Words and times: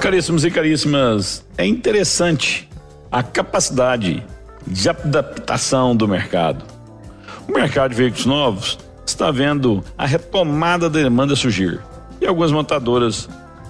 Caríssimos 0.00 0.46
e 0.46 0.50
caríssimas, 0.50 1.44
é 1.58 1.66
interessante 1.66 2.66
a 3.12 3.22
capacidade 3.22 4.24
de 4.66 4.88
adaptação 4.88 5.94
do 5.94 6.08
mercado. 6.08 6.64
O 7.46 7.52
mercado 7.52 7.90
de 7.90 7.96
veículos 7.98 8.24
novos 8.24 8.78
está 9.04 9.30
vendo 9.30 9.84
a 9.98 10.06
retomada 10.06 10.88
da 10.88 11.02
demanda 11.02 11.36
surgir 11.36 11.78
e 12.18 12.26
algumas 12.26 12.50
montadoras 12.50 13.28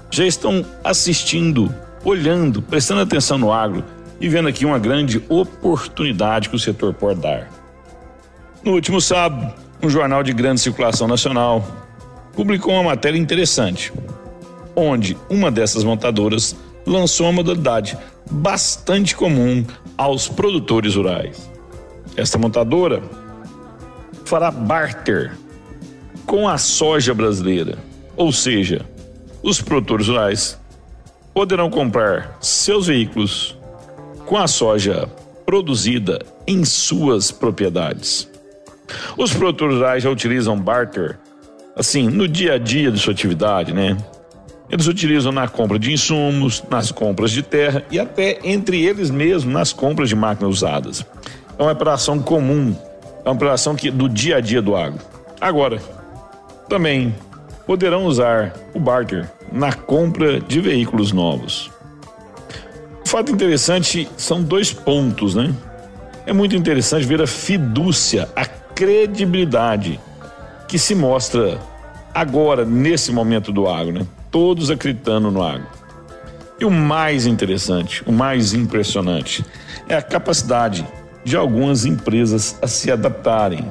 já 0.08 0.24
estão 0.24 0.64
assistindo, 0.84 1.74
olhando, 2.04 2.62
prestando 2.62 3.00
atenção 3.00 3.36
no 3.36 3.52
agro 3.52 3.84
e 4.20 4.28
vendo 4.28 4.48
aqui 4.48 4.64
uma 4.64 4.78
grande 4.78 5.20
oportunidade 5.28 6.48
que 6.48 6.54
o 6.54 6.60
setor 6.60 6.94
pode 6.94 7.20
dar. 7.20 7.50
No 8.62 8.74
último 8.74 9.00
sábado, 9.00 9.52
um 9.82 9.90
jornal 9.90 10.22
de 10.22 10.32
grande 10.32 10.60
circulação 10.60 11.08
nacional 11.08 11.66
publicou 12.34 12.72
uma 12.72 12.84
matéria 12.84 13.18
interessante 13.18 13.92
onde 14.74 15.16
uma 15.28 15.50
dessas 15.50 15.84
montadoras 15.84 16.56
lançou 16.86 17.26
uma 17.26 17.32
modalidade 17.32 17.96
bastante 18.30 19.14
comum 19.14 19.64
aos 19.96 20.28
produtores 20.28 20.94
rurais. 20.94 21.50
Esta 22.16 22.38
montadora 22.38 23.02
fará 24.24 24.50
barter 24.50 25.36
com 26.26 26.48
a 26.48 26.58
soja 26.58 27.12
brasileira, 27.12 27.78
ou 28.16 28.32
seja, 28.32 28.86
os 29.42 29.60
produtores 29.60 30.08
rurais 30.08 30.58
poderão 31.34 31.70
comprar 31.70 32.36
seus 32.40 32.86
veículos 32.86 33.56
com 34.26 34.36
a 34.36 34.46
soja 34.46 35.08
produzida 35.44 36.20
em 36.46 36.64
suas 36.64 37.30
propriedades. 37.30 38.28
Os 39.16 39.32
produtores 39.32 39.76
rurais 39.76 40.02
já 40.02 40.10
utilizam 40.10 40.58
barter 40.58 41.18
assim 41.74 42.08
no 42.08 42.28
dia 42.28 42.54
a 42.54 42.58
dia 42.58 42.90
de 42.90 42.98
sua 42.98 43.12
atividade, 43.12 43.72
né? 43.72 43.96
Eles 44.70 44.86
utilizam 44.86 45.32
na 45.32 45.48
compra 45.48 45.78
de 45.78 45.92
insumos, 45.92 46.62
nas 46.70 46.92
compras 46.92 47.32
de 47.32 47.42
terra 47.42 47.82
e 47.90 47.98
até 47.98 48.38
entre 48.44 48.84
eles 48.84 49.10
mesmos 49.10 49.52
nas 49.52 49.72
compras 49.72 50.08
de 50.08 50.14
máquinas 50.14 50.54
usadas. 50.56 51.04
É 51.58 51.62
uma 51.62 51.72
operação 51.72 52.20
comum, 52.20 52.76
é 53.24 53.28
uma 53.28 53.34
operação 53.34 53.74
que, 53.74 53.90
do 53.90 54.08
dia 54.08 54.36
a 54.36 54.40
dia 54.40 54.62
do 54.62 54.76
agro. 54.76 55.00
Agora, 55.40 55.82
também 56.68 57.14
poderão 57.66 58.04
usar 58.04 58.54
o 58.72 58.78
barter 58.78 59.28
na 59.52 59.72
compra 59.72 60.40
de 60.40 60.60
veículos 60.60 61.10
novos. 61.10 61.70
O 63.04 63.08
fato 63.08 63.32
interessante 63.32 64.08
são 64.16 64.40
dois 64.40 64.72
pontos, 64.72 65.34
né? 65.34 65.52
É 66.26 66.32
muito 66.32 66.54
interessante 66.54 67.04
ver 67.04 67.20
a 67.20 67.26
fidúcia, 67.26 68.28
a 68.36 68.44
credibilidade 68.44 69.98
que 70.68 70.78
se 70.78 70.94
mostra 70.94 71.58
agora, 72.14 72.64
nesse 72.64 73.10
momento 73.10 73.50
do 73.50 73.66
agro, 73.66 73.92
né? 73.92 74.06
Todos 74.30 74.70
acreditando 74.70 75.30
no 75.30 75.42
agro. 75.42 75.66
E 76.58 76.64
o 76.64 76.70
mais 76.70 77.26
interessante, 77.26 78.02
o 78.06 78.12
mais 78.12 78.52
impressionante, 78.52 79.44
é 79.88 79.96
a 79.96 80.02
capacidade 80.02 80.86
de 81.24 81.36
algumas 81.36 81.84
empresas 81.84 82.58
a 82.62 82.66
se 82.66 82.90
adaptarem, 82.90 83.66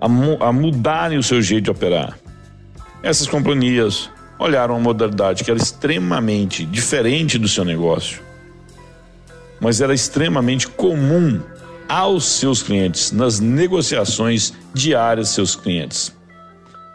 a, 0.00 0.08
mu 0.08 0.36
a 0.40 0.52
mudarem 0.52 1.18
o 1.18 1.22
seu 1.22 1.40
jeito 1.40 1.64
de 1.64 1.70
operar. 1.70 2.18
Essas 3.02 3.26
companhias 3.26 4.10
olharam 4.38 4.74
uma 4.74 4.80
modalidade 4.80 5.44
que 5.44 5.50
era 5.50 5.60
extremamente 5.60 6.64
diferente 6.64 7.38
do 7.38 7.48
seu 7.48 7.64
negócio, 7.64 8.20
mas 9.60 9.80
era 9.80 9.94
extremamente 9.94 10.66
comum 10.68 11.40
aos 11.88 12.24
seus 12.24 12.62
clientes, 12.62 13.12
nas 13.12 13.40
negociações 13.40 14.52
diárias 14.72 15.28
seus 15.28 15.54
clientes. 15.54 16.12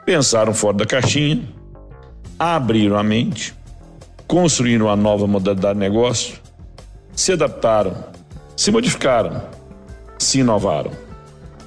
Pensaram 0.05 0.53
fora 0.53 0.77
da 0.77 0.85
caixinha, 0.85 1.47
abriram 2.39 2.97
a 2.97 3.03
mente, 3.03 3.53
construíram 4.25 4.85
uma 4.85 4.95
nova 4.95 5.27
modalidade 5.27 5.73
de 5.73 5.79
negócio, 5.79 6.39
se 7.13 7.33
adaptaram, 7.33 7.93
se 8.55 8.71
modificaram, 8.71 9.43
se 10.17 10.39
inovaram. 10.39 10.91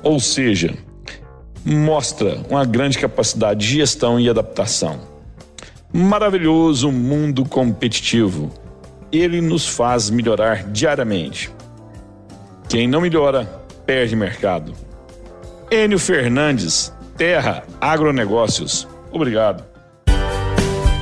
Ou 0.02 0.18
seja, 0.18 0.74
mostra 1.64 2.40
uma 2.48 2.64
grande 2.64 2.98
capacidade 2.98 3.60
de 3.60 3.74
gestão 3.74 4.18
e 4.18 4.30
adaptação. 4.30 4.98
Maravilhoso 5.92 6.90
mundo 6.90 7.44
competitivo. 7.44 8.50
Ele 9.12 9.42
nos 9.42 9.68
faz 9.68 10.08
melhorar 10.08 10.64
diariamente. 10.64 11.50
Quem 12.68 12.88
não 12.88 13.02
melhora, 13.02 13.44
perde 13.84 14.16
mercado. 14.16 14.72
Enio 15.70 15.98
Fernandes, 15.98 16.92
Terra 17.16 17.64
Agronegócios. 17.78 18.88
Obrigado. 19.12 19.71